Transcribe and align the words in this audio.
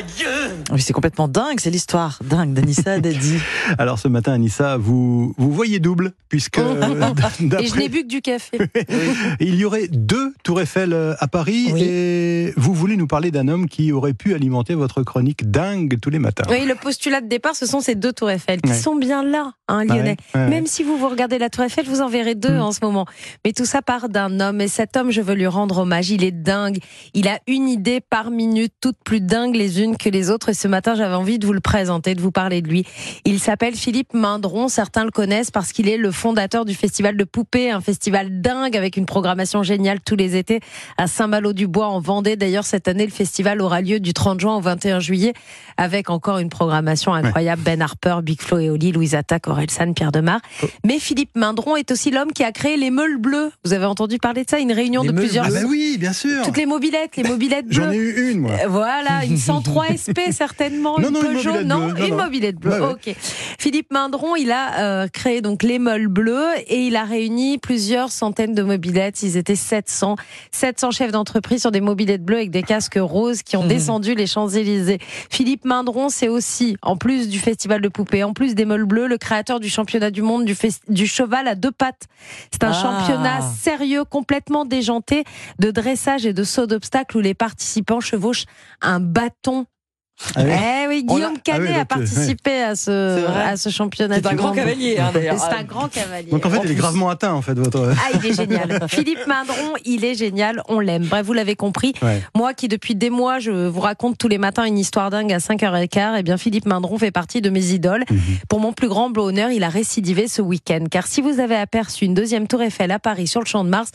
dingue 0.00 0.64
Oui, 0.72 0.80
c'est 0.80 0.92
complètement 0.92 1.28
dingue, 1.28 1.60
c'est 1.60 1.70
l'histoire 1.70 2.18
dingue 2.24 2.52
d'Anissa 2.54 2.98
Dadi. 3.00 3.38
Alors 3.78 3.98
ce 3.98 4.08
matin, 4.08 4.32
Anissa, 4.32 4.76
vous, 4.76 5.34
vous 5.36 5.52
voyez 5.52 5.80
double, 5.80 6.12
puisque 6.28 6.58
Oh. 6.58 6.62
Et 7.60 7.66
je 7.66 7.76
n'ai 7.76 7.88
bu 7.88 8.02
que 8.02 8.08
du 8.08 8.20
café. 8.20 8.58
il 9.40 9.54
y 9.56 9.64
aurait 9.64 9.88
deux 9.88 10.32
tours 10.44 10.60
Eiffel 10.60 10.92
euh, 10.92 11.14
à 11.18 11.26
Paris, 11.28 11.70
Oui. 11.72 11.82
et 11.84 12.52
vous 12.56 12.74
voulez 12.74 12.96
nous 12.96 13.06
parler 13.06 13.30
d'un 13.30 13.48
homme 13.48 13.68
qui 13.68 13.90
aurait 13.92 14.12
pu 14.14 14.34
alimenter 14.34 14.74
votre 14.74 15.02
chronique 15.02 15.50
dingue 15.50 15.98
tous 16.00 16.10
les 16.10 16.18
matins. 16.18 16.44
Oui, 16.50 16.64
le 16.66 16.74
postulat 16.74 17.20
de 17.20 17.28
départ, 17.28 17.54
ce 17.56 17.66
sont 17.66 17.80
ces 17.80 17.94
deux 17.94 18.12
tours 18.12 18.30
Eiffel 18.30 18.60
qui 18.60 18.70
Ouais. 18.70 18.76
sont 18.78 18.96
bien 18.96 19.22
là, 19.24 19.52
hein, 19.72 19.84
Lyonnais. 19.84 20.16
ouais, 20.34 20.48
Même 20.48 20.66
si 20.66 20.82
vous 20.82 20.96
vous 20.96 21.08
regardez 21.08 21.38
la 21.38 21.50
tour 21.50 21.64
Eiffel, 21.64 21.86
vous 21.86 22.00
en 22.00 22.08
verrez 22.08 22.34
deux 22.34 22.56
Mm. 22.56 22.60
en 22.60 22.72
ce 22.72 22.78
moment. 22.82 23.06
Mais 23.44 23.52
tout 23.52 23.64
ça 23.64 23.82
part 23.82 24.08
d'un 24.08 24.40
homme. 24.40 24.60
Et 24.60 24.68
cet 24.68 24.96
homme, 24.96 25.10
je 25.10 25.20
veux 25.20 25.34
lui 25.34 25.46
rendre 25.46 25.78
hommage. 25.78 26.10
Il 26.10 26.22
est 26.24 26.30
dingue. 26.32 26.78
Il 27.14 27.28
a 27.28 27.38
une 27.46 27.68
idée 27.68 28.00
par 28.00 28.30
minute, 28.30 28.72
toutes 28.80 28.98
plus 29.04 29.20
dingues 29.20 29.56
les 29.56 29.80
unes 29.82 29.96
que 29.96 30.08
les 30.08 30.30
autres. 30.30 30.50
Et 30.50 30.54
ce 30.54 30.68
matin, 30.68 30.94
j'avais 30.94 31.14
envie 31.14 31.38
de 31.38 31.46
vous 31.46 31.52
le 31.52 31.60
présenter, 31.60 32.14
de 32.14 32.20
vous 32.20 32.32
parler 32.32 32.62
de 32.62 32.68
lui. 32.68 32.84
Il 33.24 33.40
s'appelle 33.40 33.74
Philippe 33.74 34.10
Mindron. 34.14 34.68
Certains 34.68 35.04
le 35.04 35.10
connaissent 35.10 35.50
parce 35.50 35.72
qu'il 35.72 35.88
est 35.88 35.96
le 35.96 36.10
fondateur 36.10 36.64
du 36.64 36.74
Festival 36.74 37.16
de 37.16 37.24
Poupées, 37.24 37.70
un 37.70 37.80
festival 37.80 38.40
dingue 38.40 38.76
avec 38.76 38.96
une 38.96 39.06
programmation 39.06 39.62
géniale 39.62 40.00
tous 40.00 40.16
les 40.16 40.36
étés 40.36 40.60
à 40.98 41.06
Saint-Malo-du-Bois 41.06 41.86
en 41.86 42.00
Vendée. 42.00 42.36
D'ailleurs, 42.36 42.64
cette 42.64 42.88
année, 42.88 43.04
le 43.06 43.12
festival 43.12 43.60
aura 43.62 43.80
lieu 43.80 44.00
du 44.00 44.12
30 44.12 44.40
juin 44.40 44.56
au 44.56 44.60
21 44.60 45.00
juillet 45.00 45.32
avec 45.76 46.10
encore 46.10 46.38
une 46.38 46.48
programmation 46.50 47.14
incroyable. 47.14 47.62
Ben 47.62 47.80
Harper, 47.80 48.16
Big 48.22 48.40
Flo 48.40 48.58
et 48.58 48.70
Oli, 48.70 48.92
Louise 48.92 49.14
Attaque, 49.14 49.46
Orelsan, 49.62 49.92
Pierre 49.94 50.12
Demar. 50.12 50.40
Oh. 50.62 50.66
Mais 50.84 50.98
Philippe 50.98 51.30
Mindron 51.36 51.76
est 51.76 51.90
aussi 51.90 52.10
l'homme 52.10 52.32
qui 52.32 52.42
a 52.44 52.52
créé 52.52 52.76
les 52.76 52.90
meules 52.90 53.18
bleues. 53.18 53.50
Vous 53.64 53.72
avez 53.72 53.84
entendu 53.84 54.18
parler 54.18 54.44
de 54.44 54.50
ça 54.50 54.58
Une 54.58 54.72
réunion 54.72 55.02
Les 55.02 55.08
de 55.08 55.12
meules 55.12 55.24
plusieurs... 55.24 55.46
Ah 55.46 55.50
bah 55.50 55.60
oui, 55.68 55.96
bien 55.98 56.12
sûr. 56.12 56.42
Toutes 56.44 56.56
les 56.56 56.66
mobilettes, 56.66 57.16
les 57.16 57.22
mobilettes 57.24 57.66
bleues. 57.66 57.82
J'en 57.84 57.90
ai 57.92 57.96
eu 57.96 58.30
une, 58.32 58.40
moi. 58.40 58.52
Euh, 58.64 58.68
Voilà, 58.68 59.24
une 59.24 59.36
103 59.36 59.86
SP 59.96 60.18
certainement, 60.32 60.98
Non, 60.98 61.08
une 61.08 61.14
non, 61.14 61.20
Peugeot, 61.20 61.50
mobilette 61.52 61.66
non, 61.66 61.86
bleue, 61.88 62.00
non, 62.00 62.06
une 62.06 62.14
mobilette 62.16 62.56
bleue. 62.56 62.72
Ouais, 62.72 62.80
ouais. 62.80 62.92
Ok. 63.08 63.14
Philippe 63.58 63.88
Mindron, 63.92 64.36
il 64.36 64.50
a 64.50 64.80
euh, 64.80 65.08
créé 65.08 65.40
donc 65.40 65.62
les 65.62 65.78
molles 65.78 66.08
bleues 66.08 66.48
et 66.66 66.86
il 66.86 66.96
a 66.96 67.04
réuni 67.04 67.58
plusieurs 67.58 68.10
centaines 68.10 68.54
de 68.54 68.62
mobilettes. 68.62 69.22
Ils 69.22 69.36
étaient 69.36 69.54
700, 69.56 70.16
700 70.50 70.90
chefs 70.90 71.12
d'entreprise 71.12 71.60
sur 71.60 71.70
des 71.70 71.80
mobilettes 71.80 72.24
bleues 72.24 72.38
avec 72.38 72.50
des 72.50 72.62
casques 72.62 72.98
roses 73.00 73.42
qui 73.42 73.56
ont 73.56 73.62
Mhm. 73.62 73.68
descendu 73.68 74.14
les 74.14 74.26
Champs 74.26 74.48
Élysées. 74.48 74.98
Philippe 75.30 75.62
Mindron, 75.64 76.08
c'est 76.08 76.28
aussi, 76.28 76.76
en 76.82 76.96
plus 76.96 77.28
du 77.28 77.38
festival 77.38 77.80
de 77.80 77.88
poupées, 77.88 78.24
en 78.24 78.32
plus 78.32 78.54
des 78.54 78.64
molles 78.64 78.84
bleues, 78.86 79.06
le 79.06 79.18
créateur 79.18 79.41
du 79.60 79.68
championnat 79.68 80.10
du 80.10 80.22
monde 80.22 80.44
du, 80.44 81.06
cheval 81.06 81.48
à 81.48 81.54
deux 81.54 81.72
pattes. 81.72 82.06
C'est 82.50 82.64
un 82.64 82.70
Ah. 82.70 82.72
championnat 82.72 83.40
sérieux, 83.40 84.04
complètement 84.04 84.64
déjanté 84.64 85.24
de 85.58 85.70
dressage 85.70 86.26
et 86.26 86.32
de 86.32 86.44
saut 86.44 86.66
d'obstacle 86.66 87.16
où 87.16 87.20
les 87.20 87.34
participants 87.34 88.00
chevauchent 88.00 88.44
un 88.80 89.00
bâton. 89.00 89.66
Ah 90.36 90.42
oui. 90.44 90.50
Eh 90.52 90.88
oui, 90.88 91.04
Guillaume 91.04 91.34
l'a- 91.34 91.40
Canet 91.40 91.68
ah 91.68 91.72
oui, 91.74 91.80
a 91.80 91.84
participé 91.84 92.62
à 92.62 92.76
ce, 92.76 93.26
à 93.26 93.56
ce 93.56 93.68
championnat. 93.68 94.16
C'est 94.16 94.26
un 94.26 94.34
grand 94.34 94.48
monde. 94.48 94.56
cavalier, 94.56 94.98
hein, 94.98 95.10
d'ailleurs. 95.12 95.38
C'est 95.38 95.54
un 95.56 95.64
grand 95.64 95.88
cavalier. 95.88 96.30
Donc 96.30 96.44
en 96.46 96.50
fait, 96.50 96.58
En 96.58 96.62
il 96.64 96.70
est 96.70 96.74
gravement 96.74 97.08
atteint, 97.10 97.32
en 97.32 97.42
fait, 97.42 97.54
votre. 97.54 97.92
Ah, 97.96 98.16
il 98.22 98.26
est 98.30 98.34
génial. 98.34 98.78
Philippe 98.88 99.26
Mindron, 99.26 99.74
il 99.84 100.04
est 100.04 100.14
génial, 100.14 100.62
on 100.68 100.80
l'aime. 100.80 101.04
Bref, 101.04 101.24
vous 101.26 101.32
l'avez 101.32 101.56
compris. 101.56 101.92
Ouais. 102.02 102.22
Moi 102.34 102.54
qui, 102.54 102.68
depuis 102.68 102.94
des 102.94 103.10
mois, 103.10 103.38
je 103.38 103.50
vous 103.68 103.80
raconte 103.80 104.18
tous 104.18 104.28
les 104.28 104.38
matins 104.38 104.64
une 104.64 104.78
histoire 104.78 105.10
dingue 105.10 105.32
à 105.32 105.38
5h15, 105.38 106.16
eh 106.18 106.22
bien, 106.22 106.36
Philippe 106.36 106.66
Mindron 106.66 106.98
fait 106.98 107.10
partie 107.10 107.40
de 107.40 107.50
mes 107.50 107.72
idoles. 107.72 108.04
Mhm. 108.10 108.18
Pour 108.48 108.60
mon 108.60 108.72
plus 108.72 108.88
grand 108.88 109.10
bonheur, 109.10 109.50
il 109.50 109.64
a 109.64 109.68
récidivé 109.68 110.28
ce 110.28 110.42
week-end. 110.42 110.84
Car 110.90 111.06
si 111.06 111.20
vous 111.20 111.40
avez 111.40 111.56
aperçu 111.56 112.04
une 112.04 112.14
deuxième 112.14 112.46
tour 112.46 112.62
Eiffel 112.62 112.90
à 112.90 112.98
Paris 112.98 113.26
sur 113.26 113.40
le 113.40 113.46
Champ 113.46 113.64
de 113.64 113.70
Mars, 113.70 113.90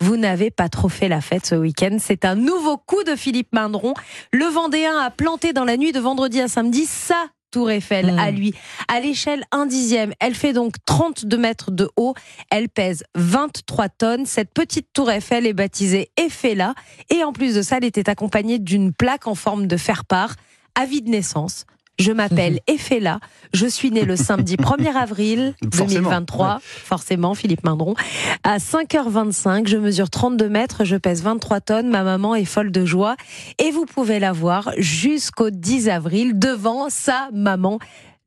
vous 0.00 0.16
n'avez 0.16 0.50
pas 0.50 0.68
trop 0.68 0.88
fait 0.88 1.08
la 1.08 1.20
fête 1.20 1.46
ce 1.46 1.54
week-end. 1.54 1.96
C'est 1.98 2.24
un 2.24 2.34
nouveau 2.34 2.76
coup 2.76 3.02
de 3.04 3.16
Philippe 3.16 3.48
Mindron. 3.52 3.94
Le 4.32 4.44
Vendéen 4.44 4.96
a 4.96 5.10
planté 5.10 5.52
dans 5.52 5.64
la 5.64 5.76
nuit 5.76 5.92
de 5.92 6.00
vendredi 6.00 6.40
à 6.40 6.48
samedi 6.48 6.86
sa 6.86 7.16
tour 7.50 7.70
Eiffel 7.70 8.12
Mmh. 8.12 8.18
à 8.18 8.30
lui. 8.30 8.54
À 8.88 9.00
l'échelle 9.00 9.44
1 9.52 9.66
dixième, 9.66 10.12
elle 10.20 10.34
fait 10.34 10.52
donc 10.52 10.74
32 10.84 11.36
mètres 11.38 11.70
de 11.70 11.88
haut. 11.96 12.14
Elle 12.50 12.68
pèse 12.68 13.04
23 13.14 13.88
tonnes. 13.88 14.26
Cette 14.26 14.52
petite 14.52 14.88
tour 14.92 15.10
Eiffel 15.10 15.46
est 15.46 15.54
baptisée 15.54 16.10
Eiffela. 16.16 16.74
Et 17.10 17.24
en 17.24 17.32
plus 17.32 17.54
de 17.54 17.62
ça, 17.62 17.78
elle 17.78 17.84
était 17.84 18.10
accompagnée 18.10 18.58
d'une 18.58 18.92
plaque 18.92 19.26
en 19.26 19.34
forme 19.34 19.66
de 19.66 19.76
faire-part. 19.76 20.34
Avis 20.74 21.02
de 21.02 21.10
naissance. 21.10 21.64
Je 21.98 22.12
m'appelle 22.12 22.60
Eiffela. 22.66 23.18
Je 23.52 23.66
suis 23.66 23.90
né 23.90 24.04
le 24.04 24.14
samedi 24.16 24.56
1er 24.56 24.94
avril 24.94 25.54
Forcément, 25.74 25.86
2023. 26.10 26.58
Forcément, 26.62 27.34
Philippe 27.34 27.64
Mindron. 27.64 27.94
À 28.44 28.58
5h25, 28.58 29.66
je 29.68 29.76
mesure 29.76 30.10
32 30.10 30.48
mètres, 30.48 30.84
je 30.84 30.96
pèse 30.96 31.22
23 31.22 31.60
tonnes. 31.60 31.88
Ma 31.88 32.02
maman 32.04 32.34
est 32.34 32.44
folle 32.44 32.70
de 32.70 32.84
joie. 32.84 33.16
Et 33.58 33.70
vous 33.70 33.84
pouvez 33.86 34.18
la 34.20 34.32
voir 34.32 34.70
jusqu'au 34.78 35.50
10 35.50 35.88
avril 35.88 36.38
devant 36.38 36.88
sa 36.90 37.28
maman, 37.32 37.78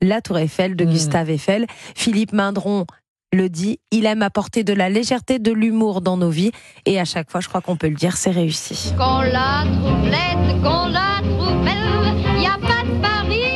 la 0.02 0.22
Tour 0.22 0.40
Eiffel 0.40 0.76
de 0.76 0.86
Mm. 0.86 0.90
Gustave 0.90 1.30
Eiffel. 1.30 1.66
Philippe 1.96 2.34
Mindron 2.34 2.86
le 3.34 3.48
dit, 3.48 3.80
il 3.92 4.06
aime 4.08 4.24
apporter 4.24 4.66
de 4.66 4.74
la 4.74 4.90
légèreté, 4.90 5.40
de 5.40 5.54
l'humour 5.54 6.02
dans 6.02 6.18
nos 6.18 6.30
vies. 6.30 6.52
Et 6.86 7.00
à 7.00 7.06
chaque 7.06 7.32
fois, 7.32 7.40
je 7.40 7.48
crois 7.48 7.62
qu'on 7.62 7.78
peut 7.78 7.88
le 7.88 7.96
dire, 7.96 8.18
c'est 8.18 8.32
réussi. 8.32 8.92
Qu'on 8.98 9.22
la 9.22 9.64
trouve 9.64 10.04
laide, 10.04 10.62
qu'on 10.62 10.88
la 10.88 11.22
trouve 11.24 11.64
belle, 11.64 12.42
y 12.42 12.46
a 12.46 12.58
pas 12.58 12.84
de 12.84 13.02
Paris 13.02 13.51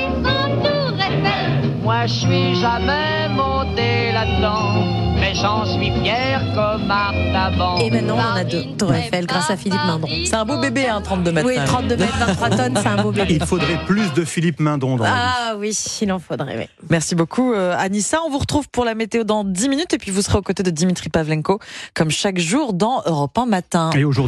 je 2.08 2.14
suis 2.14 2.56
jamais 2.56 3.30
monté 3.30 4.12
là-dedans, 4.12 4.84
mais 5.16 5.34
j'en 5.34 5.66
suis 5.66 5.92
fier 6.04 6.40
comme 6.54 6.90
Artaban. 6.92 7.78
Et 7.80 7.90
maintenant, 7.90 8.18
on 8.18 8.36
a 8.36 8.44
deux 8.44 8.64
Tour 8.78 8.94
Eiffel 8.94 9.26
grâce 9.26 9.50
à 9.50 9.58
Philippe 9.58 9.80
Mindron. 9.88 10.08
C'est 10.26 10.36
un 10.36 10.46
beau 10.46 10.58
bébé, 10.60 10.88
hein, 10.88 11.02
32 11.02 11.32
mètres. 11.32 11.48
Oui, 11.48 11.56
quand 11.56 11.62
même. 11.62 11.70
32 11.90 11.98
mètres, 11.98 12.18
23 12.20 12.50
tonnes, 12.50 12.78
c'est 12.80 12.88
un 12.88 13.02
beau 13.02 13.12
bébé. 13.12 13.38
Il 13.42 13.46
faudrait 13.46 13.84
plus 13.86 14.14
de 14.14 14.24
Philippe 14.24 14.60
Mindron 14.60 14.98
dans. 14.98 15.06
Ah 15.08 15.56
oui, 15.58 15.76
il 16.02 16.12
en 16.12 16.20
faudrait, 16.20 16.58
oui. 16.58 16.66
Merci 16.90 17.16
beaucoup, 17.16 17.54
euh, 17.54 17.76
Anissa. 17.78 18.20
On 18.26 18.30
vous 18.30 18.38
retrouve 18.38 18.70
pour 18.70 18.86
la 18.86 18.94
météo 18.94 19.24
dans 19.24 19.44
10 19.44 19.70
minutes 19.70 19.94
et 19.94 19.98
puis 19.98 20.12
vous 20.12 20.22
serez 20.22 20.38
aux 20.38 20.44
côtés 20.44 20.64
de 20.64 20.72
Dimitri 20.72 21.10
Pavlenko, 21.10 21.60
comme 21.96 22.12
chaque 22.12 22.38
jour 22.38 22.74
dans 22.74 23.02
Europe 23.06 23.36
1 23.36 23.48
matin. 23.48 23.90
Et 23.96 24.04
aujourd'hui, 24.04 24.24